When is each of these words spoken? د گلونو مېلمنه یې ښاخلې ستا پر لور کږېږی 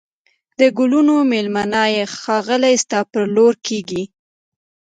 د 0.59 0.61
گلونو 0.77 1.15
مېلمنه 1.31 1.83
یې 1.95 2.03
ښاخلې 2.19 2.73
ستا 2.83 2.99
پر 3.11 3.23
لور 3.35 3.53
کږېږی 3.65 4.03